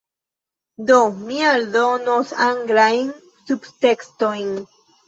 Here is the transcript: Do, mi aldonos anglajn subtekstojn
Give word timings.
Do, 0.91 0.97
mi 1.27 1.37
aldonos 1.49 2.35
anglajn 2.49 3.17
subtekstojn 3.45 4.55